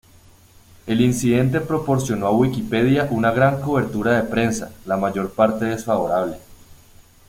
[0.87, 6.37] El incidente proporcionó a Wikipedia una gran cobertura de prensa, la mayor parte desfavorable.